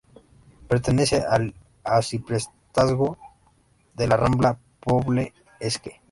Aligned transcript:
Pertenece 0.67 1.17
al 1.29 1.53
arciprestazgo 1.83 3.19
de 3.93 4.07
la 4.07 4.17
Rambla-Poble-sec. 4.17 5.99